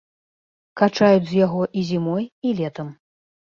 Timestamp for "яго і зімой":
1.45-2.23